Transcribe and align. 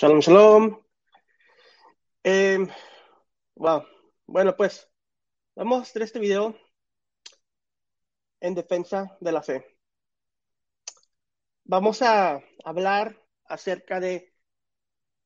Shalom, 0.00 0.20
shalom. 0.20 0.80
Eh, 2.22 2.68
wow. 3.56 3.82
Bueno, 4.28 4.54
pues 4.56 4.88
vamos 5.56 5.80
a 5.80 5.82
hacer 5.82 6.02
este 6.02 6.20
video 6.20 6.54
en 8.38 8.54
defensa 8.54 9.16
de 9.20 9.32
la 9.32 9.42
fe. 9.42 9.66
Vamos 11.64 12.00
a 12.02 12.40
hablar 12.64 13.20
acerca 13.46 13.98
de, 13.98 14.32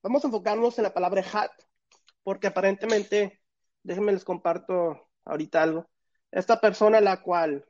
vamos 0.02 0.24
a 0.24 0.28
enfocarnos 0.28 0.78
en 0.78 0.84
la 0.84 0.94
palabra 0.94 1.22
hat, 1.30 1.52
porque 2.22 2.46
aparentemente, 2.46 3.42
déjenme 3.82 4.12
les 4.12 4.24
comparto 4.24 5.06
ahorita 5.26 5.62
algo. 5.64 5.90
Esta 6.30 6.62
persona, 6.62 7.02
la 7.02 7.20
cual 7.20 7.68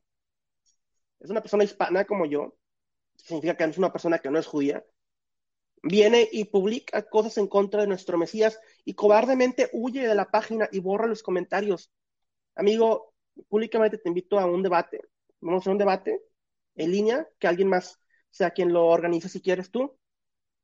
es 1.18 1.30
una 1.30 1.40
persona 1.40 1.64
hispana 1.64 2.04
como 2.04 2.26
yo, 2.26 2.54
significa 3.16 3.56
que 3.56 3.64
es 3.64 3.78
una 3.78 3.90
persona 3.90 4.20
que 4.20 4.30
no 4.30 4.38
es 4.38 4.46
judía, 4.46 4.84
viene 5.82 6.28
y 6.30 6.44
publica 6.44 7.02
cosas 7.02 7.38
en 7.38 7.48
contra 7.48 7.80
de 7.80 7.88
nuestro 7.88 8.16
Mesías 8.18 8.58
y 8.84 8.94
cobardemente 8.94 9.68
huye 9.72 10.07
de 10.07 10.14
la 10.14 10.30
página 10.30 10.68
y 10.70 10.80
borra 10.80 11.07
los 11.07 11.22
comentarios. 11.22 11.90
Amigo, 12.54 13.14
públicamente 13.48 13.98
te 13.98 14.08
invito 14.08 14.38
a 14.38 14.46
un 14.46 14.62
debate. 14.62 15.00
Vamos 15.40 15.60
a 15.60 15.62
hacer 15.62 15.72
un 15.72 15.79
debate 15.79 16.22
en 16.76 16.93
línea, 16.93 17.29
que 17.38 17.48
alguien 17.48 17.68
más 17.68 18.00
sea 18.30 18.50
quien 18.50 18.72
lo 18.72 18.86
organice 18.86 19.29
si 19.29 19.40
quieres 19.40 19.71
tú. 19.71 19.98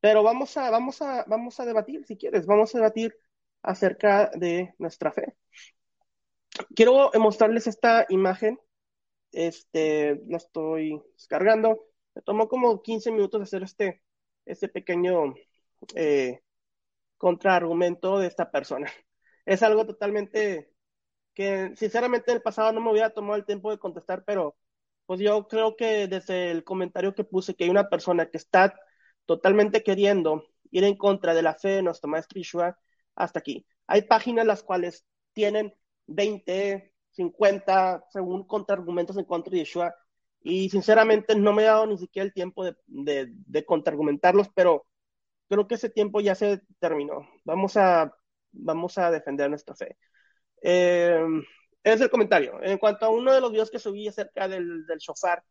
Pero 0.01 0.23
vamos 0.23 0.57
a, 0.57 0.71
vamos 0.71 1.03
a, 1.03 1.25
vamos 1.27 1.59
a 1.59 1.67
debatir, 1.67 2.05
si 2.07 2.17
quieres, 2.17 2.47
vamos 2.47 2.75
a 2.75 2.79
debatir 2.79 3.17
acerca 3.63 4.31
de 4.35 4.75
nuestra 4.79 5.13
fe. 5.13 5.37
Quiero 6.75 7.11
mostrarles 7.19 7.67
esta 7.67 8.07
imagen. 8.09 8.59
Este, 9.33 10.23
la 10.29 10.39
estoy 10.39 11.03
descargando. 11.15 11.87
Me 12.15 12.23
tomó 12.23 12.49
como 12.49 12.81
15 12.81 13.11
minutos 13.11 13.43
hacer 13.43 13.63
este, 13.63 14.03
ese 14.49 14.69
pequeño 14.69 15.35
eh, 15.95 16.41
contraargumento 17.19 18.19
de 18.19 18.29
esta 18.29 18.51
persona. 18.51 18.91
Es 19.47 19.63
algo 19.63 19.87
totalmente 19.87 20.71
que 21.35 21.73
sinceramente 21.77 22.31
en 22.31 22.39
el 22.39 22.43
pasado 22.43 22.73
no 22.73 22.81
me 22.83 22.91
hubiera 22.93 23.11
tomado 23.11 23.37
el 23.37 23.47
tiempo 23.47 23.71
de 23.71 23.79
contestar, 23.79 24.25
pero 24.27 24.57
pues 25.07 25.21
yo 25.21 25.49
creo 25.49 25.77
que 25.77 26.09
desde 26.09 26.51
el 26.51 26.65
comentario 26.65 27.15
que 27.15 27.25
puse 27.25 27.55
que 27.55 27.65
hay 27.65 27.71
una 27.71 27.89
persona 27.89 28.31
que 28.31 28.39
está 28.39 28.75
totalmente 29.27 29.83
queriendo 29.83 30.45
ir 30.71 30.85
en 30.85 30.97
contra 30.97 31.35
de 31.35 31.43
la 31.43 31.55
fe 31.55 31.69
de 31.71 31.83
nuestro 31.83 32.11
maestro 32.11 32.39
Yeshua 32.39 32.79
hasta 33.15 33.39
aquí. 33.39 33.67
Hay 33.87 34.03
páginas 34.03 34.47
las 34.47 34.63
cuales 34.63 35.07
tienen 35.33 35.75
20, 36.07 36.95
50, 37.13 38.05
según 38.11 38.47
contraargumentos 38.47 39.17
en 39.17 39.25
contra 39.25 39.53
de 39.53 39.59
Yeshua, 39.61 39.95
y 40.43 40.71
sinceramente 40.71 41.35
no 41.35 41.53
me 41.53 41.63
he 41.63 41.67
dado 41.67 41.87
ni 41.87 41.99
siquiera 41.99 42.27
el 42.27 42.33
tiempo 42.33 42.65
de, 42.65 42.77
de, 42.87 43.65
contraargumentarlos, 43.65 44.49
pero 44.55 44.87
creo 45.49 45.67
que 45.67 45.75
ese 45.77 45.91
tiempo 45.91 46.21
ya 46.21 46.35
se 46.35 46.63
terminó. 46.79 47.29
Vamos 47.45 47.77
a, 47.77 48.15
vamos 48.53 48.99
a 48.99 49.11
defender 49.11 49.51
nuestra 49.51 49.75
fe. 49.75 49.97
Eh, 50.63 51.21
es 51.83 52.01
el 52.01 52.11
comentario. 52.11 52.63
En 52.63 52.79
cuanto 52.79 53.07
a 53.07 53.11
uno 53.11 53.33
de 53.33 53.41
los 53.41 53.51
videos 53.53 53.71
que 53.71 53.79
subí 53.79 54.09
acerca 54.09 54.49
del, 54.49 54.87
del 54.87 54.99
shofar 54.99 55.43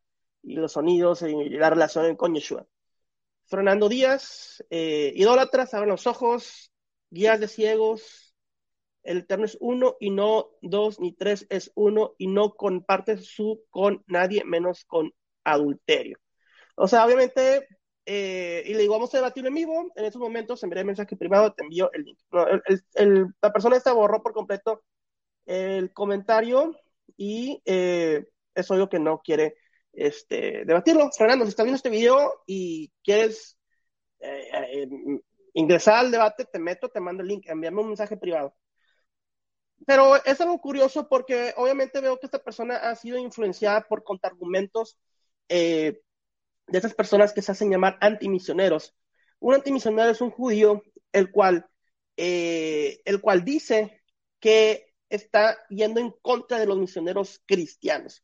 y 0.44 0.56
los 0.56 0.74
sonidos 0.74 1.22
y 1.24 1.50
la 1.50 1.70
relación 1.70 2.16
con 2.16 2.34
Yeshua. 2.34 2.66
Fernando 3.48 3.88
Díaz, 3.90 4.64
eh, 4.70 5.14
idólatras, 5.16 5.74
abren 5.74 5.90
los 5.90 6.06
ojos, 6.06 6.72
guías 7.10 7.40
de 7.40 7.48
ciegos, 7.48 8.27
el 9.08 9.20
Eterno 9.20 9.46
es 9.46 9.58
uno 9.62 9.96
y 10.00 10.10
no 10.10 10.50
dos 10.62 11.00
ni 11.00 11.14
tres, 11.14 11.48
es 11.50 11.72
uno 11.76 12.14
y 12.18 12.28
no 12.28 12.56
comparte 12.56 13.18
su 13.18 13.64
con 13.70 14.04
nadie 14.06 14.44
menos 14.44 14.84
con 14.86 15.14
adulterio. 15.46 16.20
O 16.76 16.88
sea, 16.90 17.06
obviamente, 17.06 17.68
eh, 18.06 18.64
y 18.66 18.74
le 18.74 18.82
digo, 18.82 18.96
vamos 18.96 19.14
a 19.14 19.18
debatir 19.18 19.48
en 19.48 19.54
vivo, 19.54 19.92
en 19.96 20.06
esos 20.06 20.22
momentos 20.22 20.62
enviaré 20.62 20.84
mensaje 20.84 21.16
privado, 21.16 21.54
te 21.54 21.64
envío 21.64 21.90
el 21.94 22.04
link. 22.04 22.20
la 23.42 23.54
persona 23.54 23.78
esta 23.78 23.94
borró 23.94 24.22
por 24.22 24.34
completo 24.34 24.84
el 25.46 25.94
comentario 25.94 26.76
y 27.16 27.62
eh, 27.66 28.26
es 28.54 28.72
obvio 28.72 28.90
que 28.90 29.00
no 29.00 29.22
quiere 29.24 29.56
este, 29.94 30.66
debatirlo. 30.66 31.10
Fernando, 31.18 31.46
si 31.46 31.50
estás 31.50 31.64
viendo 31.64 31.78
este 31.78 31.90
video 31.90 32.44
y 32.46 32.92
quieres 33.04 33.58
eh, 34.20 34.90
ingresar 35.54 35.96
al 35.96 36.12
debate, 36.12 36.44
te 36.44 36.60
meto, 36.60 36.90
te 36.90 37.00
mando 37.00 37.24
el 37.24 37.30
link, 37.30 37.48
envíame 37.48 37.82
un 37.82 37.88
mensaje 37.88 38.18
privado. 38.18 38.54
Pero 39.86 40.16
es 40.26 40.42
algo 40.42 40.60
curioso 40.60 41.08
porque 41.08 41.54
obviamente 41.56 42.02
veo 42.02 42.20
que 42.20 42.26
esta 42.26 42.44
persona 42.44 42.78
ha 42.78 42.96
sido 42.96 43.18
influenciada 43.18 43.82
por 43.82 44.04
contraargumentos 44.04 44.98
eh, 45.50 46.02
de 46.68 46.78
esas 46.78 46.94
personas 46.94 47.34
que 47.34 47.42
se 47.42 47.52
hacen 47.52 47.70
llamar 47.70 47.98
antimisioneros. 48.02 48.96
Un 49.40 49.56
antimisionero 49.56 50.10
es 50.10 50.22
un 50.22 50.32
judío 50.32 50.84
el 51.14 51.32
cual, 51.32 51.68
eh, 52.18 53.02
el 53.06 53.22
cual 53.22 53.46
dice 53.46 54.02
que 54.40 54.94
está 55.10 55.58
yendo 55.70 56.00
en 56.00 56.12
contra 56.22 56.60
de 56.60 56.66
los 56.66 56.78
misioneros 56.78 57.42
cristianos. 57.46 58.24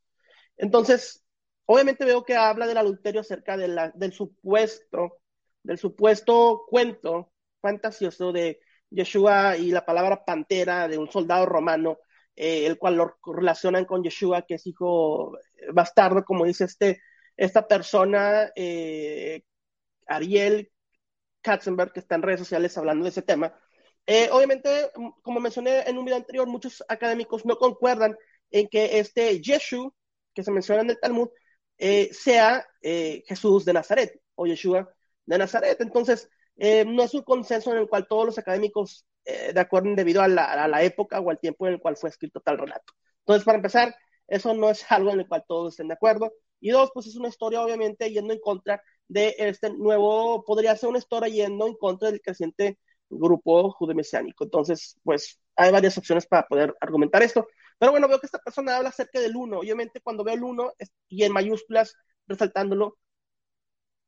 Entonces, 0.58 1.24
obviamente 1.66 2.06
veo 2.06 2.24
que 2.24 2.36
habla 2.36 2.68
del 2.68 2.78
adulterio 2.78 3.22
acerca 3.22 3.58
de 3.58 3.68
la, 3.68 3.92
del 3.96 4.12
supuesto, 4.12 5.20
del 5.64 5.78
supuesto 5.78 6.66
cuento 6.68 7.32
fantasioso 7.62 8.34
de 8.34 8.60
Yeshua 8.94 9.58
y 9.58 9.72
la 9.72 9.86
palabra 9.86 10.24
pantera 10.24 10.88
de 10.88 10.98
un 10.98 11.10
soldado 11.12 11.46
romano, 11.46 12.00
eh, 12.36 12.66
el 12.66 12.78
cual 12.78 12.96
lo 12.96 13.18
relacionan 13.26 13.86
con 13.86 14.04
Yeshua, 14.04 14.44
que 14.44 14.56
es 14.56 14.68
hijo 14.68 15.38
bastardo, 15.74 16.24
como 16.24 16.46
dice 16.46 16.66
este, 16.66 17.02
esta 17.36 17.68
persona, 17.68 18.52
eh, 18.56 19.44
Ariel 20.08 20.72
Katzenberg, 21.42 21.94
que 21.94 22.00
está 22.02 22.16
en 22.16 22.22
redes 22.22 22.40
sociales 22.42 22.78
hablando 22.78 23.04
de 23.04 23.10
ese 23.10 23.22
tema. 23.22 23.54
Eh, 24.06 24.30
obviamente, 24.32 24.92
como 25.22 25.40
mencioné 25.40 25.82
en 25.88 25.98
un 25.98 26.06
video 26.06 26.18
anterior, 26.18 26.48
muchos 26.48 26.84
académicos 26.88 27.46
no 27.46 27.58
concuerdan 27.58 28.16
en 28.52 28.68
que 28.68 29.00
este 29.00 29.42
Yeshua, 29.42 29.92
que 30.34 30.44
se 30.44 30.52
menciona 30.52 30.82
en 30.82 30.92
el 30.92 31.00
Talmud, 31.00 31.30
sea 32.12 32.66
Jesús 32.82 33.66
de 33.66 33.74
Nazaret 33.74 34.22
o 34.36 34.46
Yeshua 34.46 34.94
de 35.26 35.38
Nazaret. 35.38 35.80
Entonces, 35.82 36.30
eh, 36.58 36.86
no 36.86 37.04
es 37.04 37.14
un 37.14 37.24
consenso 37.24 37.72
en 37.72 37.80
el 37.80 37.88
cual 37.88 38.08
todos 38.08 38.26
los 38.26 38.38
académicos 38.38 39.06
eh, 39.26 39.54
de 39.54 39.60
acuerdo 39.60 39.96
debido 39.96 40.22
a 40.22 40.28
la, 40.28 40.84
época 40.84 41.20
o 41.20 41.30
al 41.30 41.40
tiempo 41.40 41.66
en 41.68 41.74
el 41.74 41.80
cual 41.80 41.98
fue 41.98 42.10
escrito 42.10 42.42
tal 42.42 42.58
relato. 42.58 42.94
Entonces, 43.20 43.46
para 43.46 43.58
empezar, 43.58 43.96
eso 44.28 44.54
no 44.54 44.70
es 44.70 44.86
algo 44.92 45.12
en 45.12 45.22
el 45.22 45.28
cual 45.28 45.44
todos 45.48 45.74
estén 45.74 45.88
de 45.88 45.94
acuerdo. 45.96 46.34
Y 46.60 46.70
dos, 46.72 46.92
pues 46.94 47.08
es 47.08 47.16
una 47.16 47.30
historia 47.30 47.62
obviamente 47.62 48.10
yendo 48.12 48.34
en 48.34 48.40
contra 48.40 48.82
de 49.08 49.36
este 49.38 49.70
nuevo, 49.72 50.44
podría 50.46 50.76
ser 50.76 50.90
una 50.90 51.00
historia 51.00 51.28
yendo 51.30 51.68
en 51.68 51.76
contra 51.76 52.10
del 52.10 52.22
creciente 52.22 52.80
grupo 53.10 53.72
judeo-mesiánico. 53.72 54.46
Entonces, 54.46 54.98
pues 55.04 55.40
hay 55.56 55.72
varias 55.72 55.98
opciones 55.98 56.26
para 56.26 56.48
poder 56.48 56.74
argumentar 56.82 57.22
esto. 57.24 57.48
Pero 57.78 57.92
bueno, 57.92 58.08
veo 58.08 58.20
que 58.20 58.28
esta 58.28 58.40
persona 58.40 58.78
habla 58.78 58.90
acerca 58.90 59.20
del 59.20 59.36
uno. 59.36 59.60
Obviamente, 59.60 60.02
cuando 60.02 60.24
veo 60.24 60.36
el 60.36 60.44
uno 60.44 60.74
y 61.10 61.24
en 61.24 61.34
mayúsculas 61.34 61.96
resaltándolo, 62.28 62.98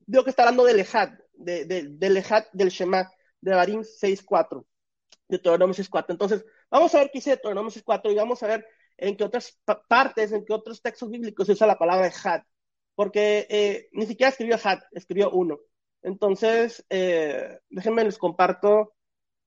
veo 0.07 0.23
que 0.23 0.29
está 0.29 0.43
hablando 0.43 0.63
del 0.65 0.79
Ejad, 0.79 1.09
de, 1.37 1.65
de, 1.65 1.87
del 1.89 2.17
Ejad 2.17 2.45
del 2.53 2.69
Shema, 2.69 3.11
de 3.41 3.55
Barim 3.55 3.81
6.4, 3.81 4.65
de 5.27 5.37
Deuteronomio 5.37 5.75
6.4. 5.75 6.05
Entonces, 6.09 6.45
vamos 6.69 6.93
a 6.93 6.99
ver 6.99 7.07
qué 7.07 7.19
dice 7.19 7.31
Deuteronomio 7.31 7.71
6.4 7.71 8.11
y 8.11 8.15
vamos 8.15 8.43
a 8.43 8.47
ver 8.47 8.65
en 8.97 9.15
qué 9.17 9.23
otras 9.23 9.59
partes, 9.87 10.31
en 10.31 10.45
qué 10.45 10.53
otros 10.53 10.81
textos 10.81 11.09
bíblicos 11.09 11.47
se 11.47 11.53
usa 11.53 11.67
la 11.67 11.77
palabra 11.77 12.07
Ejad, 12.07 12.41
porque 12.95 13.45
eh, 13.49 13.89
ni 13.91 14.05
siquiera 14.05 14.29
escribió 14.29 14.55
Ejad, 14.55 14.79
escribió 14.91 15.31
uno. 15.31 15.59
Entonces, 16.01 16.85
eh, 16.89 17.59
déjenme 17.69 18.03
les 18.03 18.17
comparto, 18.17 18.93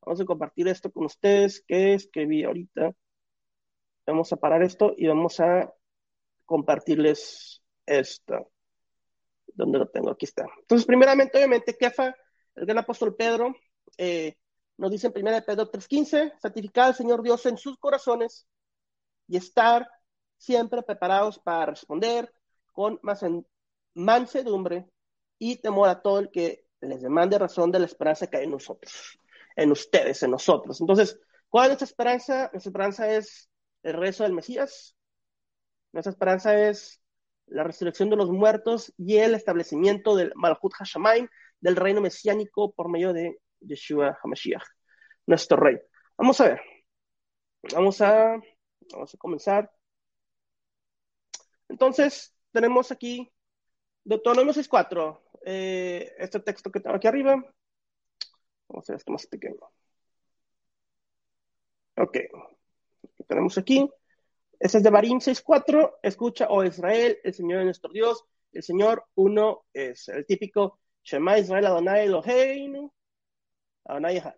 vamos 0.00 0.20
a 0.20 0.24
compartir 0.24 0.68
esto 0.68 0.90
con 0.90 1.06
ustedes, 1.06 1.64
que 1.66 1.94
escribí 1.94 2.44
ahorita. 2.44 2.92
Vamos 4.06 4.32
a 4.32 4.36
parar 4.36 4.62
esto 4.62 4.94
y 4.96 5.06
vamos 5.06 5.38
a 5.40 5.72
compartirles 6.46 7.62
esto 7.86 8.50
donde 9.58 9.78
lo 9.78 9.88
tengo? 9.88 10.10
Aquí 10.10 10.24
está. 10.24 10.46
Entonces, 10.60 10.86
primeramente, 10.86 11.36
obviamente, 11.36 11.76
Kefa, 11.76 12.14
el 12.54 12.64
gran 12.64 12.78
apóstol 12.78 13.14
Pedro, 13.16 13.54
eh, 13.98 14.36
nos 14.76 14.90
dice 14.90 15.08
en 15.08 15.26
1 15.26 15.44
Pedro 15.44 15.70
3.15, 15.70 16.38
santificar 16.40 16.86
al 16.86 16.94
Señor 16.94 17.22
Dios 17.22 17.44
en 17.46 17.58
sus 17.58 17.76
corazones 17.78 18.46
y 19.26 19.36
estar 19.36 19.88
siempre 20.36 20.82
preparados 20.82 21.38
para 21.38 21.66
responder 21.66 22.32
con 22.72 22.98
más 23.02 23.24
mansedumbre 23.94 24.86
y 25.38 25.56
temor 25.56 25.88
a 25.88 26.00
todo 26.00 26.20
el 26.20 26.30
que 26.30 26.64
les 26.80 27.02
demande 27.02 27.38
razón 27.38 27.72
de 27.72 27.80
la 27.80 27.86
esperanza 27.86 28.28
que 28.28 28.36
hay 28.36 28.44
en 28.44 28.52
nosotros, 28.52 29.18
en 29.56 29.72
ustedes, 29.72 30.22
en 30.22 30.30
nosotros. 30.30 30.80
Entonces, 30.80 31.18
¿cuál 31.48 31.64
es 31.64 31.70
nuestra 31.70 31.86
esperanza? 31.86 32.50
Nuestra 32.52 32.70
esperanza 32.70 33.12
es 33.12 33.50
el 33.82 33.94
rezo 33.94 34.22
del 34.22 34.32
Mesías. 34.32 34.96
Nuestra 35.92 36.12
esperanza 36.12 36.68
es 36.68 37.00
la 37.50 37.64
resurrección 37.64 38.10
de 38.10 38.16
los 38.16 38.30
muertos 38.30 38.92
y 38.96 39.16
el 39.16 39.34
establecimiento 39.34 40.16
del 40.16 40.32
Malhut 40.34 40.72
Hashamayim, 40.78 41.28
del 41.60 41.76
reino 41.76 42.00
mesiánico 42.00 42.72
por 42.72 42.88
medio 42.88 43.12
de 43.12 43.38
Yeshua 43.60 44.18
HaMashiach, 44.22 44.64
nuestro 45.26 45.56
rey. 45.56 45.78
Vamos 46.16 46.40
a 46.40 46.48
ver. 46.48 46.60
Vamos 47.74 48.00
a, 48.00 48.40
vamos 48.92 49.14
a 49.14 49.18
comenzar. 49.18 49.70
Entonces, 51.68 52.34
tenemos 52.52 52.90
aquí 52.92 53.30
Deuteronomio 54.04 54.52
6.4, 54.52 55.20
eh, 55.44 56.14
este 56.18 56.40
texto 56.40 56.70
que 56.70 56.80
tengo 56.80 56.96
aquí 56.96 57.08
arriba. 57.08 57.34
Vamos 58.68 58.76
a 58.76 58.78
hacer 58.78 58.96
esto 58.96 59.12
más 59.12 59.26
pequeño. 59.26 59.58
Ok. 61.96 62.16
Lo 63.18 63.24
tenemos 63.26 63.58
aquí. 63.58 63.88
Ese 64.58 64.78
es 64.78 64.84
de 64.84 64.90
Barim 64.90 65.18
6.4. 65.18 65.98
Escucha, 66.02 66.48
oh 66.50 66.64
Israel, 66.64 67.18
el 67.22 67.34
Señor 67.34 67.60
es 67.60 67.64
nuestro 67.66 67.90
Dios. 67.92 68.24
El 68.52 68.62
Señor 68.62 69.04
uno 69.14 69.66
es 69.72 70.08
el 70.08 70.26
típico 70.26 70.80
Shema 71.02 71.38
Israel 71.38 71.66
Adonai 71.66 72.06
Eloheinu. 72.06 72.92
Adonai 73.84 74.16
Echad. 74.16 74.34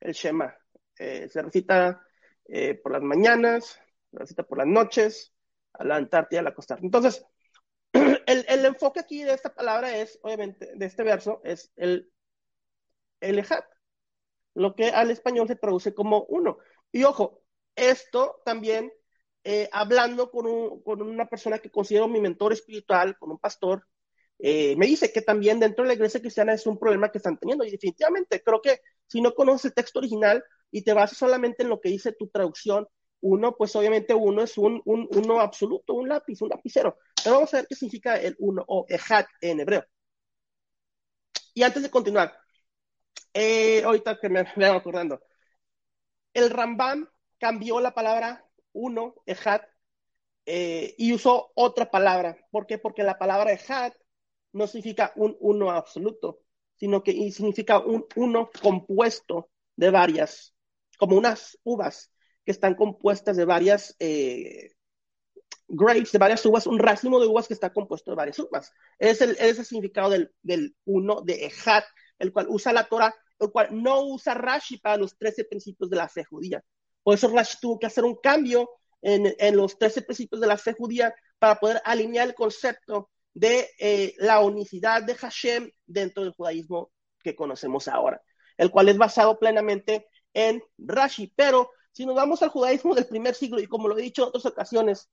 El 0.00 0.12
Shema. 0.12 0.56
Eh, 0.98 1.28
se 1.28 1.42
recita 1.42 2.02
eh, 2.46 2.74
por 2.74 2.92
las 2.92 3.02
mañanas, 3.02 3.80
se 4.10 4.18
recita 4.18 4.42
por 4.42 4.58
las 4.58 4.66
noches, 4.66 5.32
a 5.74 5.84
la 5.84 5.96
Antártida, 5.96 6.40
al 6.40 6.48
acostar. 6.48 6.80
Entonces, 6.82 7.24
el, 7.92 8.44
el, 8.48 8.64
enfoque 8.64 9.00
aquí 9.00 9.22
de 9.22 9.34
esta 9.34 9.54
palabra 9.54 9.96
es, 9.96 10.18
obviamente, 10.22 10.72
de 10.74 10.86
este 10.86 11.04
verso, 11.04 11.40
es 11.44 11.70
el, 11.76 12.10
el 13.20 13.44
lo 14.54 14.74
que 14.74 14.88
al 14.88 15.10
español 15.10 15.46
se 15.46 15.56
traduce 15.56 15.94
como 15.94 16.24
uno. 16.24 16.58
Y 16.90 17.04
ojo, 17.04 17.42
esto 17.76 18.40
también, 18.44 18.92
eh, 19.50 19.66
hablando 19.72 20.30
con, 20.30 20.44
un, 20.46 20.82
con, 20.82 21.00
una 21.00 21.26
persona 21.26 21.58
que 21.58 21.70
considero 21.70 22.06
mi 22.06 22.20
mentor 22.20 22.52
espiritual, 22.52 23.16
con 23.18 23.30
un 23.30 23.38
pastor, 23.38 23.86
eh, 24.38 24.76
me 24.76 24.86
dice 24.86 25.10
que 25.10 25.22
también 25.22 25.58
dentro 25.58 25.84
de 25.84 25.88
la 25.88 25.94
iglesia 25.94 26.20
cristiana 26.20 26.52
es 26.52 26.66
un 26.66 26.78
problema 26.78 27.10
que 27.10 27.16
están 27.16 27.38
teniendo. 27.38 27.64
Y 27.64 27.70
definitivamente 27.70 28.42
creo 28.42 28.60
que 28.60 28.82
si 29.06 29.22
no 29.22 29.32
conoces 29.34 29.64
el 29.64 29.74
texto 29.74 30.00
original 30.00 30.44
y 30.70 30.82
te 30.82 30.92
basas 30.92 31.16
solamente 31.16 31.62
en 31.62 31.70
lo 31.70 31.80
que 31.80 31.88
dice 31.88 32.12
tu 32.12 32.28
traducción, 32.28 32.86
uno, 33.22 33.56
pues 33.56 33.74
obviamente 33.74 34.12
uno 34.12 34.42
es 34.42 34.58
un, 34.58 34.82
un 34.84 35.08
uno 35.12 35.40
absoluto, 35.40 35.94
un 35.94 36.10
lápiz, 36.10 36.42
un 36.42 36.50
lapicero. 36.50 36.98
Pero 37.24 37.36
vamos 37.36 37.54
a 37.54 37.58
ver 37.58 37.66
qué 37.68 37.74
significa 37.74 38.16
el 38.16 38.36
uno 38.40 38.62
o 38.68 38.84
ejat 38.86 39.28
en 39.40 39.60
hebreo. 39.60 39.86
Y 41.54 41.62
antes 41.62 41.82
de 41.82 41.90
continuar, 41.90 42.36
eh, 43.32 43.82
ahorita 43.82 44.18
que 44.20 44.28
me, 44.28 44.44
me 44.56 44.66
acordando, 44.66 45.22
el 46.34 46.50
Rambam 46.50 47.08
cambió 47.38 47.80
la 47.80 47.94
palabra 47.94 48.47
uno, 48.72 49.14
ejat, 49.26 49.62
eh, 50.46 50.94
y 50.98 51.12
usó 51.12 51.52
otra 51.54 51.90
palabra. 51.90 52.38
¿Por 52.50 52.66
qué? 52.66 52.78
Porque 52.78 53.02
la 53.02 53.18
palabra 53.18 53.52
ejat 53.52 53.94
no 54.52 54.66
significa 54.66 55.12
un 55.16 55.36
uno 55.40 55.70
absoluto, 55.70 56.40
sino 56.76 57.02
que 57.02 57.12
significa 57.32 57.78
un 57.80 58.06
uno 58.16 58.50
compuesto 58.62 59.50
de 59.76 59.90
varias, 59.90 60.54
como 60.98 61.16
unas 61.16 61.58
uvas 61.64 62.12
que 62.44 62.52
están 62.52 62.74
compuestas 62.74 63.36
de 63.36 63.44
varias 63.44 63.94
eh, 63.98 64.70
grapes, 65.68 66.12
de 66.12 66.18
varias 66.18 66.44
uvas, 66.46 66.66
un 66.66 66.78
racimo 66.78 67.20
de 67.20 67.26
uvas 67.26 67.46
que 67.46 67.54
está 67.54 67.72
compuesto 67.72 68.10
de 68.10 68.16
varias 68.16 68.38
uvas. 68.38 68.72
Es 68.98 69.20
el, 69.20 69.32
es 69.32 69.58
el 69.58 69.64
significado 69.64 70.10
del, 70.10 70.32
del 70.42 70.74
uno 70.84 71.20
de 71.20 71.46
Ejat, 71.46 71.84
el 72.18 72.32
cual 72.32 72.46
usa 72.48 72.72
la 72.72 72.88
Torah, 72.88 73.14
el 73.38 73.50
cual 73.50 73.68
no 73.70 74.02
usa 74.02 74.34
Rashi 74.34 74.78
para 74.78 74.96
los 74.96 75.16
13 75.16 75.44
principios 75.44 75.90
de 75.90 75.96
la 75.96 76.08
fe 76.08 76.24
judía. 76.24 76.64
Por 77.08 77.14
eso 77.14 77.28
Rashi 77.28 77.56
tuvo 77.58 77.78
que 77.78 77.86
hacer 77.86 78.04
un 78.04 78.16
cambio 78.16 78.68
en, 79.00 79.56
los 79.56 79.78
13 79.78 80.02
principios 80.02 80.42
de 80.42 80.46
la 80.46 80.58
fe 80.58 80.74
judía 80.74 81.14
para 81.38 81.54
poder 81.54 81.80
alinear 81.86 82.28
el 82.28 82.34
concepto 82.34 83.08
de 83.32 83.66
eh, 83.78 84.14
la 84.18 84.40
unicidad 84.40 85.02
de 85.04 85.14
Hashem 85.14 85.70
dentro 85.86 86.22
del 86.22 86.34
judaísmo 86.34 86.90
que 87.22 87.34
conocemos 87.34 87.88
ahora, 87.88 88.20
el 88.58 88.70
cual 88.70 88.90
es 88.90 88.98
basado 88.98 89.38
plenamente 89.38 90.06
en 90.34 90.62
Rashi, 90.76 91.32
pero 91.34 91.70
si 91.92 92.04
nos 92.04 92.14
vamos 92.14 92.42
al 92.42 92.50
judaísmo 92.50 92.94
del 92.94 93.06
primer 93.06 93.34
siglo, 93.34 93.58
y 93.58 93.66
como 93.66 93.88
lo 93.88 93.96
he 93.96 94.02
dicho 94.02 94.24
en 94.24 94.28
otras 94.28 94.44
ocasiones, 94.44 95.08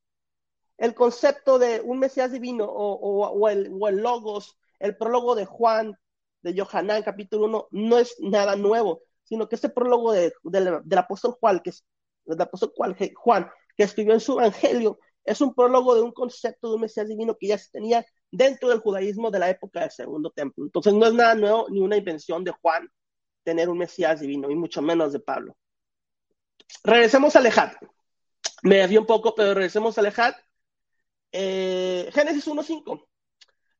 el 0.76 0.94
concepto 0.94 1.58
de 1.58 1.80
un 1.80 1.98
Mesías 1.98 2.30
divino 2.30 2.66
o 2.66 3.48
el, 3.48 3.72
logos, 4.02 4.58
el 4.80 4.98
prólogo 4.98 5.34
de 5.34 5.46
Juan, 5.46 5.98
de 6.42 6.52
Yohanan, 6.52 7.02
capítulo 7.02 7.46
1, 7.46 7.68
no 7.70 7.98
es 7.98 8.16
nada 8.20 8.54
nuevo, 8.54 9.00
sino 9.26 9.48
que 9.48 9.56
este 9.56 9.68
prólogo 9.68 10.12
de, 10.12 10.32
de, 10.44 10.80
del 10.84 10.98
apóstol 10.98 11.36
Juan, 11.40 11.60
que 11.60 13.12
Juan, 13.14 13.50
que 13.76 13.84
escribió 13.84 14.14
en 14.14 14.20
su 14.20 14.32
evangelio, 14.32 14.98
es 15.24 15.40
un 15.40 15.54
prólogo 15.54 15.94
de 15.94 16.02
un 16.02 16.12
concepto 16.12 16.68
de 16.68 16.76
un 16.76 16.82
Mesías 16.82 17.08
divino 17.08 17.36
que 17.36 17.48
ya 17.48 17.58
se 17.58 17.70
tenía 17.70 18.06
dentro 18.30 18.68
del 18.68 18.78
judaísmo 18.78 19.30
de 19.30 19.40
la 19.40 19.50
época 19.50 19.80
del 19.80 19.90
segundo 19.90 20.30
templo. 20.30 20.64
Entonces 20.64 20.94
no 20.94 21.06
es 21.06 21.12
nada 21.12 21.34
nuevo 21.34 21.66
ni 21.68 21.80
una 21.80 21.96
invención 21.96 22.44
de 22.44 22.52
Juan 22.52 22.88
tener 23.42 23.68
un 23.68 23.78
Mesías 23.78 24.20
divino, 24.20 24.50
y 24.50 24.56
mucho 24.56 24.82
menos 24.82 25.12
de 25.12 25.20
Pablo. 25.20 25.56
Regresemos 26.82 27.36
al 27.36 27.46
Ejad. 27.46 27.72
Me 28.62 28.78
desvió 28.78 29.00
un 29.00 29.06
poco, 29.06 29.34
pero 29.34 29.54
regresemos 29.54 29.96
al 29.98 30.06
Ejad. 30.06 30.34
Eh, 31.30 32.10
Génesis 32.12 32.46
1.5. 32.48 33.06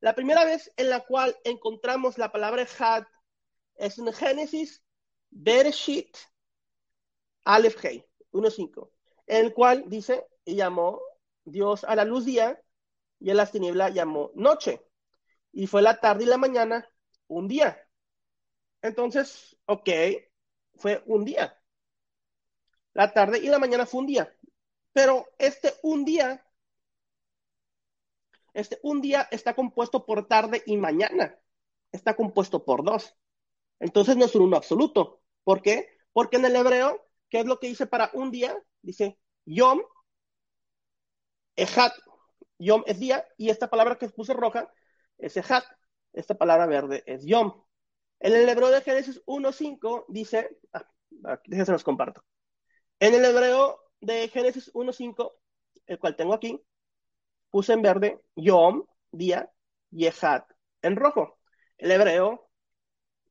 La 0.01 0.15
primera 0.15 0.45
vez 0.45 0.73
en 0.77 0.91
la 0.91 1.01
cual 1.01 1.37
encontramos 1.43 2.17
la 2.17 2.31
palabra 2.31 2.63
Ejad 2.63 3.05
es 3.77 3.99
en 3.99 4.13
Génesis 4.13 4.83
Bereshit 5.31 6.17
Aleph 7.45 7.83
Hei 7.85 8.05
1.5, 8.33 8.91
en 9.27 9.47
el 9.47 9.55
cual 9.55 9.85
dice, 9.89 10.27
y 10.45 10.57
llamó 10.57 11.01
Dios 11.45 11.85
a 11.85 11.95
la 11.95 12.05
luz 12.05 12.25
día 12.25 12.61
y 13.19 13.31
a 13.31 13.35
las 13.35 13.53
tinieblas 13.53 13.95
llamó 13.95 14.31
noche. 14.35 14.83
Y 15.53 15.67
fue 15.67 15.83
la 15.83 16.01
tarde 16.01 16.25
y 16.25 16.27
la 16.27 16.37
mañana 16.39 16.89
un 17.29 17.49
día. 17.49 17.79
Entonces, 18.83 19.57
ok, 19.67 19.89
fue 20.75 21.03
un 21.07 21.25
día 21.25 21.57
la 22.97 23.13
tarde 23.13 23.39
y 23.39 23.49
la 23.49 23.59
mañana 23.59 23.85
fue 23.85 24.01
un 24.01 24.07
día. 24.07 24.35
Pero 24.93 25.27
este 25.39 25.75
un 25.83 26.05
día, 26.07 26.43
este 28.55 28.79
un 28.83 29.03
día 29.03 29.29
está 29.31 29.55
compuesto 29.55 30.07
por 30.07 30.27
tarde 30.27 30.63
y 30.65 30.79
mañana. 30.79 31.39
Está 31.93 32.17
compuesto 32.17 32.65
por 32.65 32.83
dos. 32.83 33.15
Entonces 33.81 34.17
no 34.17 34.25
es 34.25 34.35
un 34.35 34.43
uno 34.43 34.57
absoluto. 34.57 35.23
¿Por 35.45 35.63
qué? 35.63 35.89
Porque 36.13 36.37
en 36.37 36.45
el 36.45 36.57
hebreo, 36.57 37.07
¿qué 37.29 37.41
es 37.41 37.47
lo 37.47 37.59
que 37.59 37.69
dice 37.69 37.87
para 37.87 38.11
un 38.15 38.31
día? 38.31 38.57
Dice 38.83 39.19
yom, 39.45 39.83
ejat. 41.57 41.93
Yom 42.59 42.83
es 42.87 42.99
día 42.99 43.27
y 43.37 43.51
esta 43.51 43.69
palabra 43.69 43.97
que 43.97 44.09
puse 44.09 44.33
roja 44.35 44.73
es 45.19 45.37
ejat. 45.37 45.65
Esta 46.13 46.35
palabra 46.35 46.67
verde 46.67 47.03
es 47.07 47.25
yom. 47.25 47.63
En 48.21 48.35
el 48.35 48.49
hebreo 48.49 48.71
de 48.71 48.81
Génesis 48.81 49.23
1.5 49.27 50.07
dice, 50.09 50.59
ah, 50.73 50.89
déjense 51.45 51.73
los 51.73 51.85
comparto. 51.85 52.25
En 52.99 53.15
el 53.15 53.25
hebreo 53.25 53.79
de 54.01 54.29
Génesis 54.29 54.73
1.5, 54.73 55.33
el 55.87 55.99
cual 55.99 56.17
tengo 56.17 56.33
aquí, 56.33 56.63
puse 57.51 57.75
en 57.75 57.83
verde 57.83 58.23
Yom, 58.37 58.87
día, 59.13 59.51
Yehat, 59.91 60.51
en 60.83 60.97
rojo. 60.97 61.39
El 61.79 61.91
hebreo 61.91 62.46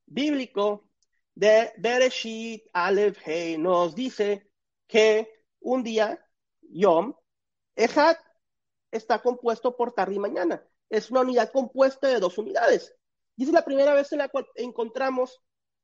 bíblico 0.06 0.90
de 1.34 1.74
Bereshit 1.78 2.64
Aleph 2.74 3.18
Hei 3.26 3.58
nos 3.58 3.94
dice 3.96 4.50
que 4.88 5.44
un 5.60 5.84
día, 5.84 6.24
Yom, 6.62 7.14
Ejat, 7.76 8.18
está 8.92 9.22
compuesto 9.22 9.76
por 9.76 9.94
tarde 9.94 10.16
y 10.16 10.20
mañana. 10.20 10.66
Es 10.90 11.12
una 11.12 11.22
unidad 11.22 11.52
compuesta 11.52 12.08
de 12.08 12.20
dos 12.20 12.38
unidades. 12.38 12.96
Y 13.36 13.44
es 13.44 13.50
la 13.50 13.66
primera 13.66 13.94
vez 13.94 14.12
en 14.14 14.20
la 14.20 14.30
cual 14.30 14.48
encontramos 14.56 15.42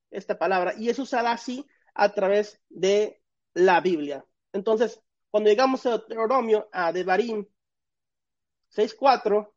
esta 0.10 0.38
palabra. 0.38 0.74
Y 0.78 0.90
es 0.90 1.00
usada 1.00 1.32
así 1.32 1.66
a 1.94 2.14
través 2.14 2.60
de 2.70 3.22
la 3.54 3.82
Biblia. 3.82 4.26
Entonces, 4.54 5.02
cuando 5.30 5.50
llegamos 5.50 5.86
a 5.86 5.92
Deuteronomio, 5.92 6.70
a 6.72 6.92
Devarim 6.94 7.46
6.4, 8.76 9.52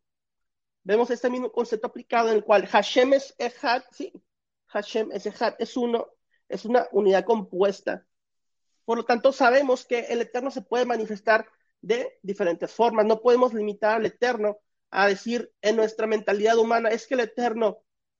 vemos 0.82 1.10
este 1.10 1.30
mismo 1.30 1.52
concepto 1.52 1.86
aplicado 1.86 2.30
en 2.30 2.36
el 2.36 2.44
cual 2.44 2.66
Hashem 2.66 3.14
es 3.14 3.34
Echad, 3.38 3.82
sí, 3.92 4.12
Hashem 4.74 5.10
es 5.12 5.26
Echad, 5.26 5.54
es 5.58 5.76
uno, 5.76 6.08
es 6.48 6.64
una 6.64 6.86
unidad 6.92 7.24
compuesta. 7.24 8.06
Por 8.84 8.98
lo 8.98 9.04
tanto, 9.04 9.32
sabemos 9.32 9.86
que 9.86 10.00
el 10.00 10.20
Eterno 10.20 10.50
se 10.50 10.62
puede 10.62 10.84
manifestar 10.84 11.46
de 11.80 12.18
diferentes 12.22 12.70
formas. 12.72 13.06
No 13.06 13.20
podemos 13.20 13.54
limitar 13.54 13.96
al 13.96 14.06
Eterno 14.06 14.58
a 14.90 15.08
decir 15.08 15.50
en 15.62 15.76
nuestra 15.76 16.06
mentalidad 16.06 16.58
humana, 16.58 16.90
es 16.90 17.06
que 17.06 17.14
el 17.14 17.20
Eterno 17.20 17.78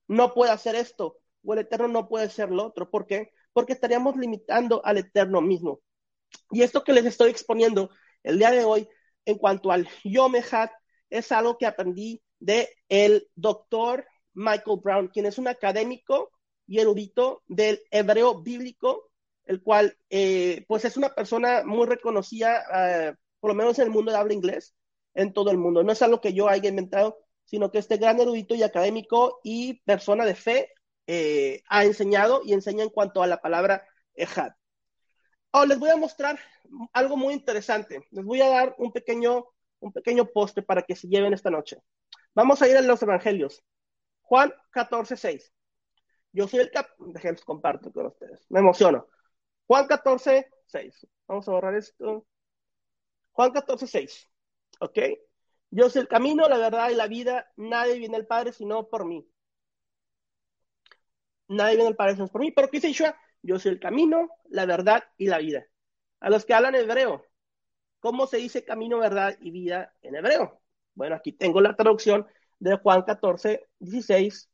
no 0.09 0.35
puede 0.35 0.53
hacer 0.53 0.75
esto 0.75 1.19
o 1.45 1.53
el 1.53 1.61
Eterno 1.61 1.89
no 1.89 2.09
puede 2.09 2.31
ser 2.31 2.51
lo 2.51 2.65
otro. 2.65 2.91
¿Por 2.91 3.07
qué? 3.07 3.33
porque 3.55 3.73
estaríamos 3.73 4.17
limitando 4.17 4.85
al 4.85 4.99
eterno 4.99 5.41
mismo. 5.41 5.81
Y 6.51 6.63
esto 6.63 6.85
que 6.85 6.93
les 6.93 7.07
estoy 7.07 7.31
exponiendo 7.31 7.89
el 8.23 8.39
día 8.39 8.51
de 8.51 8.65
hoy 8.65 8.87
en 9.25 9.39
cuanto 9.39 9.73
al 9.73 9.89
Yom 10.03 10.35
es 11.09 11.33
algo 11.33 11.57
que 11.57 11.65
aprendí 11.65 12.23
de 12.41 12.69
el 12.89 13.31
doctor 13.35 14.07
Michael 14.35 14.81
Brown, 14.83 15.09
quien 15.09 15.25
es 15.25 15.39
un 15.39 15.49
académico 15.49 16.33
y 16.67 16.81
erudito 16.81 17.43
del 17.47 17.81
hebreo 17.91 18.43
bíblico, 18.43 19.11
el 19.45 19.63
cual 19.63 19.97
eh, 20.11 20.65
pues 20.69 20.85
es 20.85 20.97
una 20.97 21.15
persona 21.15 21.63
muy 21.65 21.87
reconocida, 21.87 22.65
eh, 22.75 23.15
por 23.41 23.51
lo 23.51 23.55
menos 23.55 23.79
en 23.79 23.87
el 23.87 23.91
mundo 23.91 24.11
de 24.11 24.19
habla 24.19 24.35
inglés, 24.35 24.75
en 25.15 25.33
todo 25.33 25.51
el 25.51 25.59
mundo. 25.59 25.83
No 25.83 25.93
es 25.93 26.03
algo 26.03 26.21
que 26.21 26.33
yo 26.33 26.49
haya 26.49 26.69
inventado, 26.69 27.19
sino 27.45 27.71
que 27.71 27.79
este 27.79 27.99
gran 27.99 28.21
erudito 28.21 28.55
y 28.55 28.63
académico 28.63 29.41
y 29.45 29.81
persona 29.83 30.25
de 30.25 30.35
fe 30.35 30.71
eh, 31.07 31.63
ha 31.69 31.85
enseñado 31.85 32.43
y 32.45 32.53
enseña 32.53 32.83
en 32.85 32.91
cuanto 32.91 33.23
a 33.23 33.27
la 33.27 33.41
palabra 33.41 33.87
Ejad. 34.15 34.53
Oh, 35.51 35.67
les 35.67 35.79
voy 35.79 35.91
a 35.91 35.97
mostrar 35.97 36.39
algo 36.93 37.17
muy 37.17 37.35
interesante. 37.35 38.07
Les 38.11 38.25
voy 38.25 38.41
a 38.41 38.49
dar 38.49 38.75
un 38.79 38.93
pequeño, 38.93 39.47
un 39.81 39.93
pequeño 39.93 40.27
poste 40.27 40.63
para 40.63 40.83
que 40.83 40.97
se 40.97 41.09
lleven 41.09 41.33
esta 41.33 41.51
noche. 41.51 41.79
Vamos 42.35 42.61
a 42.63 42.69
ir 42.69 42.77
a 42.77 42.81
los 42.81 43.03
evangelios. 43.03 43.63
Juan 44.23 44.53
14, 44.71 45.17
6. 45.17 45.54
Yo 46.35 46.49
soy 46.49 46.61
el 46.61 46.71
cap... 46.71 46.89
Déjenme 46.99 47.39
comparto 47.39 47.93
con 47.93 48.07
ustedes. 48.07 48.45
Me 48.51 48.59
emociono. 48.59 49.07
Juan 49.67 49.87
14, 49.87 50.51
6. 50.67 51.07
Vamos 51.29 51.49
a 51.49 51.53
borrar 51.53 51.75
esto. 51.77 52.27
Juan 53.31 53.53
14, 53.53 53.87
6. 53.87 54.31
¿Ok? 54.81 54.99
Yo 55.71 55.89
soy 55.89 56.03
el 56.03 56.09
camino, 56.09 56.49
la 56.49 56.59
verdad 56.59 56.91
y 56.91 56.95
la 56.97 57.07
vida. 57.07 57.53
Nadie 57.57 57.99
viene 57.99 58.17
al 58.17 58.27
Padre 58.27 58.53
sino 58.53 58.89
por 58.89 59.07
mí. 59.07 59.25
Nadie 61.47 61.77
viene 61.77 61.91
al 61.91 61.97
Padre 61.97 62.17
sino 62.17 62.27
por 62.27 62.41
mí. 62.41 62.51
Pero 62.51 62.69
¿qué 62.69 62.79
dice 62.79 62.89
Yeshua? 62.89 63.17
Yo 63.43 63.61
soy 63.61 63.73
el 63.73 63.81
camino, 63.81 64.29
la 64.51 64.67
verdad 64.67 65.05
y 65.17 65.29
la 65.29 65.39
vida. 65.39 65.65
A 66.19 66.31
los 66.31 66.45
que 66.45 66.55
hablan 66.55 66.75
hebreo, 66.75 67.25
¿cómo 68.01 68.27
se 68.27 68.39
dice 68.39 68.65
camino, 68.65 68.99
verdad 68.99 69.37
y 69.41 69.53
vida 69.53 69.95
en 70.03 70.17
hebreo? 70.17 70.61
Bueno, 70.95 71.15
aquí 71.15 71.33
tengo 71.33 71.61
la 71.61 71.77
traducción 71.77 72.27
de 72.59 72.77
Juan 72.79 73.03
14, 73.03 73.69
16 73.79 74.51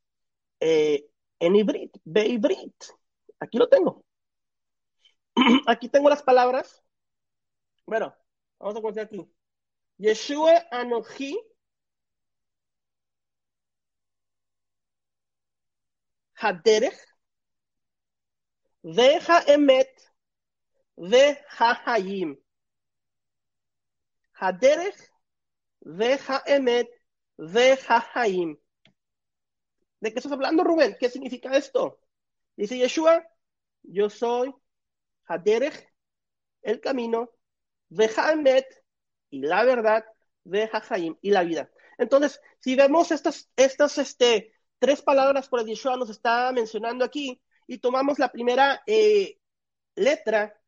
eh, 0.61 1.11
en 1.41 1.57
Ibrit, 1.57 1.97
Beibrit. 2.05 2.85
Aquí 3.41 3.59
lo 3.59 3.69
tengo. 3.69 4.05
aquí 5.67 5.89
tengo 5.89 6.09
las 6.09 6.23
palabras. 6.23 6.83
Bueno, 7.87 8.15
vamos 8.59 8.77
a 8.77 8.81
poner 8.81 9.05
aquí. 9.05 9.27
Yeshua 9.99 10.67
Anoji 10.71 11.37
Haderech 16.41 16.99
Veja 18.83 19.45
Emet 19.47 19.91
Veja 20.97 21.75
Hayim 21.85 22.37
Haderech 24.41 25.11
Veja 25.85 26.43
Emet 26.47 26.89
Veja 27.39 28.01
Hayim 28.15 28.57
¿De 30.01 30.13
qué 30.13 30.19
estás 30.19 30.33
hablando, 30.33 30.65
Rubén? 30.65 30.97
¿Qué 30.99 31.11
significa 31.11 31.55
esto? 31.57 32.01
Dice 32.57 32.79
Yeshua, 32.79 33.27
yo 33.83 34.09
soy 34.09 34.55
Haderech, 35.27 35.93
el 36.63 36.81
camino, 36.81 37.31
Veja 37.89 38.33
Emet 38.33 38.67
y 39.31 39.41
la 39.41 39.65
verdad 39.65 40.05
de 40.45 40.69
Jajaim 40.69 41.17
y 41.21 41.31
la 41.31 41.45
vida. 41.45 41.71
Entonces, 41.99 42.41
si 42.61 42.77
vemos 42.77 43.11
estas, 43.11 43.51
estas 43.57 43.99
este, 43.99 44.55
tres 44.79 45.03
palabras 45.03 45.49
por 45.49 45.61
el 45.61 45.67
Yeshua 45.67 45.97
nos 45.97 46.11
está 46.11 46.51
mencionando 46.53 47.05
aquí 47.05 47.41
y 47.67 47.79
tomamos 47.79 48.19
la 48.19 48.33
primera 48.33 48.83
eh, 48.87 49.39
letra 49.97 50.59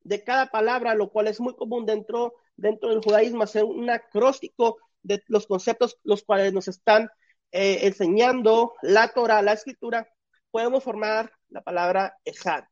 de 0.00 0.24
cada 0.24 0.46
palabra, 0.46 0.94
lo 0.94 1.10
cual 1.10 1.28
es 1.28 1.40
muy 1.40 1.54
común 1.54 1.84
dentro, 1.84 2.34
dentro 2.56 2.88
del 2.88 3.02
judaísmo, 3.02 3.42
hacer 3.42 3.64
un 3.64 3.90
acróstico 3.90 4.78
de 5.02 5.22
los 5.26 5.46
conceptos 5.46 5.98
los 6.04 6.22
cuales 6.22 6.52
nos 6.54 6.68
están 6.68 7.10
eh, 7.52 7.86
enseñando 7.86 8.74
la 8.82 9.08
Torah, 9.08 9.42
la 9.42 9.52
escritura, 9.52 10.08
podemos 10.50 10.84
formar 10.84 11.32
la 11.48 11.62
palabra 11.62 12.16
Ejad. 12.24 12.64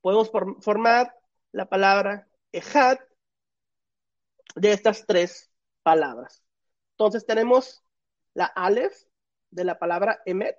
Podemos 0.00 0.30
formar 0.60 1.14
la 1.52 1.68
palabra 1.68 2.28
Ejad 2.52 2.98
de 4.54 4.72
estas 4.72 5.06
tres 5.06 5.50
palabras. 5.82 6.42
Entonces 6.92 7.24
tenemos 7.26 7.82
la 8.34 8.46
Aleph 8.46 8.94
de 9.50 9.64
la 9.64 9.78
palabra 9.78 10.20
Emet, 10.24 10.58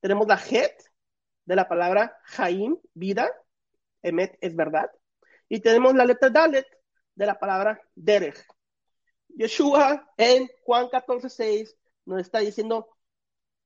tenemos 0.00 0.26
la 0.26 0.36
Het 0.36 0.82
de 1.44 1.56
la 1.56 1.68
palabra 1.68 2.16
Jaim, 2.24 2.78
vida, 2.94 3.30
Emet 4.02 4.36
es 4.40 4.54
verdad, 4.54 4.90
y 5.48 5.60
tenemos 5.60 5.94
la 5.94 6.04
letra 6.04 6.30
Dalet 6.30 6.66
de 7.14 7.26
la 7.26 7.38
palabra 7.38 7.80
Derech. 7.94 8.46
Yeshua 9.36 10.12
en 10.16 10.48
Juan 10.64 10.88
14, 10.88 11.28
6 11.28 11.76
nos 12.06 12.20
está 12.20 12.40
diciendo, 12.40 12.88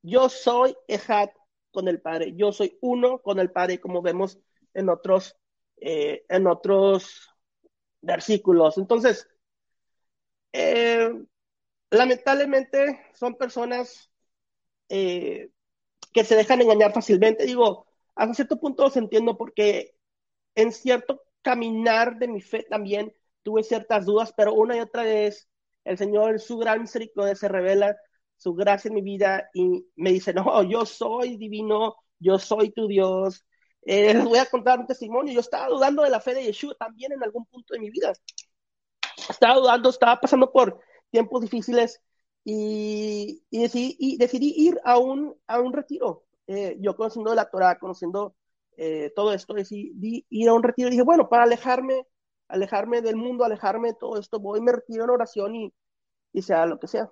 yo 0.03 0.29
soy 0.29 0.77
Ejad 0.87 1.31
con 1.71 1.89
el 1.89 2.01
Padre, 2.01 2.35
yo 2.37 2.53
soy 2.53 2.79
uno 2.81 3.21
con 3.21 3.39
el 3.39 3.51
Padre, 3.51 3.81
como 3.81 4.03
vemos 4.03 4.39
en 4.75 4.89
otros, 4.89 5.37
eh, 5.77 6.25
en 6.29 6.47
otros 6.47 7.29
versículos. 8.01 8.79
Entonces, 8.79 9.29
eh, 10.53 11.11
lamentablemente 11.91 13.01
son 13.15 13.37
personas 13.37 14.11
eh, 14.89 15.51
que 16.13 16.25
se 16.25 16.37
dejan 16.37 16.63
engañar 16.63 16.93
fácilmente. 16.93 17.45
Digo, 17.45 17.87
hasta 18.15 18.35
cierto 18.35 18.59
punto 18.59 18.85
los 18.85 18.97
entiendo 18.97 19.37
porque 19.37 19.95
en 20.55 20.73
cierto 20.73 21.23
caminar 21.43 22.19
de 22.19 22.29
mi 22.29 22.41
fe 22.41 22.65
también 22.69 23.13
tuve 23.43 23.63
ciertas 23.63 24.07
dudas, 24.07 24.33
pero 24.37 24.55
una 24.55 24.77
y 24.77 24.81
otra 24.81 25.03
vez 25.05 25.48
el 25.89 25.99
Señor 25.99 26.41
su 26.41 26.59
gran 26.59 26.83
misericordia 26.83 27.35
se 27.35 27.49
revela 27.49 27.97
su 28.37 28.55
gracia 28.55 28.89
en 28.89 28.95
mi 28.95 29.03
vida 29.03 29.51
y 29.53 29.87
me 29.97 30.13
dice, 30.13 30.33
no, 30.33 30.63
yo 30.63 30.87
soy 30.87 31.37
divino, 31.37 31.97
yo 32.19 32.39
soy 32.39 32.71
tu 32.71 32.87
Dios, 32.87 33.45
eh, 33.83 34.15
les 34.15 34.25
voy 34.25 34.39
a 34.39 34.47
contar 34.47 34.79
un 34.79 34.87
testimonio. 34.87 35.33
Yo 35.33 35.41
estaba 35.41 35.69
dudando 35.69 36.03
de 36.03 36.11
la 36.11 36.21
fe 36.21 36.35
de 36.35 36.45
Yeshua 36.45 36.75
también 36.79 37.13
en 37.13 37.23
algún 37.23 37.47
punto 37.47 37.75
de 37.75 37.81
mi 37.81 37.91
vida. 37.91 38.13
Estaba 39.29 39.57
dudando, 39.57 39.89
estaba 39.91 40.21
pasando 40.21 40.53
por 40.53 40.81
tiempos 41.11 41.43
difíciles 41.43 42.01
y, 42.45 43.43
decidí, 43.51 44.17
decidí, 44.19 44.55
ir 44.57 44.81
a 44.85 44.99
un, 44.99 45.35
a 45.47 45.61
un 45.61 45.73
retiro. 45.73 46.25
Eh, 46.47 46.77
yo 46.81 46.97
conociendo 46.97 47.35
la 47.35 47.51
Torah, 47.51 47.79
conociendo 47.79 48.35
eh, 48.77 49.13
todo 49.17 49.33
esto, 49.33 49.55
decidí 49.55 50.25
ir 50.31 50.49
a 50.49 50.55
un 50.55 50.63
retiro 50.63 50.89
y 50.89 50.93
dije, 50.93 51.03
bueno, 51.03 51.29
para 51.29 51.45
alejarme, 51.45 52.07
alejarme 52.49 53.03
del 53.03 53.17
mundo, 53.17 53.45
alejarme 53.45 53.89
de 53.89 53.95
todo 53.95 54.19
esto, 54.19 54.41
voy, 54.41 54.61
me 54.61 54.73
retiro 54.73 55.05
en 55.05 55.11
oración 55.11 55.55
y, 55.57 55.75
y 56.33 56.43
sea 56.43 56.67
lo 56.67 56.79
que 56.81 56.89
sea. 56.89 57.11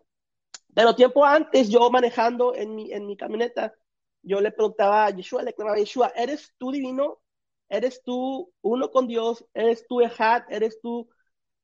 Pero 0.75 0.95
tiempo 0.95 1.25
antes, 1.25 1.69
yo 1.71 1.91
manejando 1.91 2.55
en 2.55 2.75
mi, 2.75 2.93
en 2.93 3.07
mi 3.07 3.17
camioneta, 3.17 3.75
yo 4.23 4.41
le 4.41 4.53
preguntaba 4.53 5.07
a 5.07 5.11
Yeshua, 5.11 5.43
le 5.43 5.55
clamaba 5.55 5.79
Yeshua, 5.79 6.13
¿eres 6.17 6.53
tú 6.59 6.73
divino? 6.73 7.21
¿Eres 7.69 8.03
tú 8.03 8.53
uno 8.63 8.91
con 8.91 9.07
Dios? 9.07 9.45
¿Eres 9.55 9.87
tú 9.87 10.01
Ejad? 10.01 10.43
¿Eres 10.51 10.81
tú, 10.81 11.09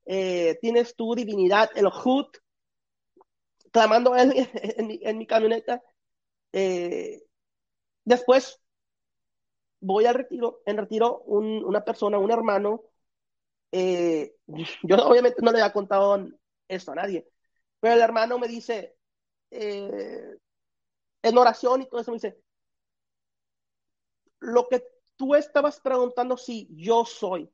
eh, 0.07 0.59
tienes 0.61 0.97
tu 0.97 1.15
divinidad, 1.15 1.71
el 1.75 1.87
Hut? 1.87 2.39
Clamando 3.71 4.17
en, 4.17 4.29
mi, 4.87 5.01
en 5.03 5.19
mi, 5.19 5.27
camioneta. 5.27 5.83
Eh, 6.53 7.23
después 8.05 8.61
voy 9.81 10.07
al 10.07 10.15
retiro, 10.15 10.63
en 10.65 10.77
retiro 10.77 11.21
un, 11.27 11.65
una 11.65 11.85
persona, 11.85 12.19
un 12.19 12.31
hermano, 12.31 12.85
eh, 13.73 14.35
yo 14.85 14.97
obviamente 15.07 15.43
no 15.43 15.53
le 15.53 15.61
había 15.61 15.73
contado 15.73 16.29
esto 16.69 16.93
a 16.93 16.97
nadie, 16.97 17.29
pero 17.81 17.95
el 17.95 18.01
hermano 18.01 18.39
me 18.39 18.49
dice, 18.49 18.97
eh, 19.51 20.37
en 21.23 21.39
oración 21.39 21.83
y 21.83 21.89
todo 21.89 22.01
eso, 22.01 22.11
me 22.13 22.17
dice, 22.17 22.39
lo 24.41 24.69
que 24.69 24.85
tú 25.17 25.35
estabas 25.35 25.81
preguntando 25.81 26.37
si 26.37 26.69
yo 26.71 27.05
soy. 27.07 27.51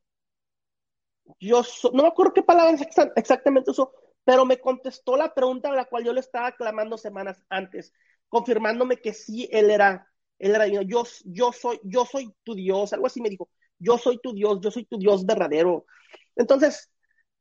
Yo 1.41 1.63
no 1.93 2.03
me 2.03 2.09
acuerdo 2.09 2.33
qué 2.33 2.43
palabra 2.43 2.77
exactamente 3.17 3.71
eso, 3.71 3.93
pero 4.25 4.45
me 4.47 4.61
contestó 4.61 5.17
la 5.17 5.35
pregunta 5.35 5.71
a 5.71 5.75
la 5.75 5.85
cual 5.85 6.05
yo 6.05 6.13
le 6.13 6.21
estaba 6.21 6.53
clamando 6.53 6.97
semanas 6.97 7.43
antes, 7.49 7.93
confirmándome 8.29 8.97
que 8.99 9.13
sí, 9.13 9.49
él 9.53 9.71
era, 9.71 10.09
él 10.39 10.55
era 10.55 10.67
yo, 10.67 11.05
yo 11.25 11.53
soy, 11.53 11.81
yo 11.85 12.05
soy 12.07 12.35
tu 12.45 12.55
Dios, 12.55 12.93
algo 12.93 13.07
así 13.07 13.21
me 13.21 13.29
dijo, 13.31 13.49
yo 13.79 13.99
soy 13.99 14.19
tu 14.19 14.33
Dios, 14.35 14.61
yo 14.61 14.71
soy 14.71 14.85
tu 14.85 14.99
Dios 14.99 15.25
verdadero. 15.27 15.87
Entonces, 16.37 16.91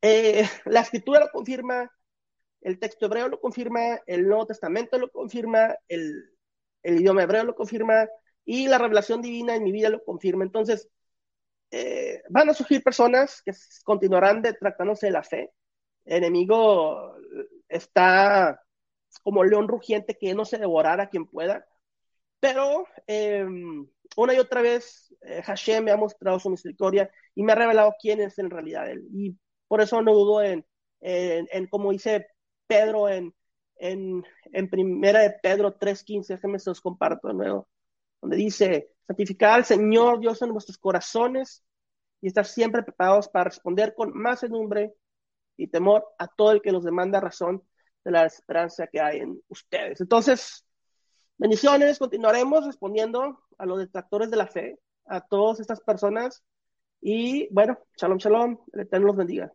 eh, 0.02 0.44
la 0.66 0.82
escritura 0.82 1.20
lo 1.20 1.30
confirma, 1.32 1.92
el 2.62 2.80
texto 2.80 3.06
hebreo 3.06 3.30
lo 3.30 3.40
confirma, 3.40 4.02
el 4.06 4.28
Nuevo 4.28 4.48
Testamento 4.48 4.98
lo 4.98 5.12
confirma, 5.12 5.76
el, 5.88 6.34
idioma 6.84 7.24
hebreo 7.24 7.44
lo 7.44 7.56
confirma, 7.56 8.08
y 8.46 8.68
la 8.68 8.78
revelación 8.78 9.22
divina 9.22 9.56
en 9.56 9.64
mi 9.64 9.72
vida 9.72 9.90
lo 9.90 10.04
confirma. 10.04 10.44
Entonces, 10.44 10.90
eh, 11.72 12.24
van 12.30 12.50
a 12.50 12.54
surgir 12.54 12.82
personas 12.84 13.42
que 13.44 13.52
continuarán 13.84 14.42
detractándose 14.42 15.08
de 15.08 15.12
la 15.12 15.24
fe. 15.24 15.52
El 16.06 16.24
enemigo 16.24 17.16
está 17.68 18.62
como 19.24 19.44
león 19.44 19.68
rugiente 19.68 20.18
que 20.18 20.34
no 20.34 20.46
se 20.46 20.58
devorara 20.58 21.04
a 21.04 21.10
quien 21.10 21.26
pueda. 21.28 21.66
Pero 22.40 22.86
em, 23.08 23.88
una 24.16 24.34
y 24.34 24.40
otra 24.40 24.62
vez 24.62 25.14
eh, 25.22 25.42
Hashem 25.44 25.84
me 25.84 25.92
ha 25.92 25.98
mostrado 25.98 26.40
su 26.40 26.50
misericordia 26.50 27.12
y 27.36 27.44
me 27.44 27.52
ha 27.52 27.56
revelado 27.56 27.94
quién 28.00 28.22
es 28.22 28.38
en 28.40 28.50
realidad 28.50 28.90
él. 28.90 29.08
Y 29.12 29.38
por 29.68 29.82
eso 29.82 30.02
no 30.02 30.14
dudo 30.14 30.42
en, 30.42 30.66
en, 31.02 31.68
como 31.68 31.92
dice 31.92 32.28
Pedro 32.68 33.10
en, 33.10 33.34
en, 33.76 34.24
en 34.46 34.70
primera 34.70 35.20
de 35.22 35.36
Pedro 35.42 35.78
3.15, 35.78 36.28
déjenme 36.28 36.60
se 36.60 36.70
los 36.70 36.82
comparto 36.82 37.28
de 37.28 37.34
nuevo 37.34 37.68
donde 38.22 38.38
dice, 38.38 38.90
santificar 39.06 39.54
al 39.54 39.66
Señor 39.66 40.20
Dios 40.20 40.42
en 40.42 40.52
vuestros 40.52 40.78
corazones 40.78 41.64
y 42.22 42.28
estar 42.28 42.46
siempre 42.46 42.84
preparados 42.84 43.30
para 43.30 43.46
responder 43.46 43.94
con 43.96 44.12
más 44.14 44.44
nombre 44.50 44.94
y 45.56 45.68
temor 45.68 46.06
a 46.18 46.28
todo 46.28 46.52
el 46.52 46.62
que 46.62 46.72
nos 46.72 46.84
demanda 46.84 47.20
razón 47.20 47.64
de 48.04 48.12
la 48.12 48.26
esperanza 48.26 48.88
que 48.88 49.00
hay 49.00 49.20
en 49.20 49.42
ustedes. 49.50 50.02
Entonces, 50.02 50.66
bendiciones, 51.38 52.00
continuaremos 52.00 52.66
respondiendo 52.66 53.40
a 53.58 53.66
los 53.66 53.80
detractores 53.80 54.30
de 54.30 54.38
la 54.38 54.48
fe, 54.48 54.80
a 55.06 55.22
todas 55.22 55.60
estas 55.60 55.82
personas 55.82 56.44
y 57.02 57.48
bueno, 57.54 57.78
shalom, 57.98 58.18
shalom, 58.18 58.60
el 58.74 58.82
Eterno 58.82 59.08
los 59.08 59.16
bendiga. 59.16 59.54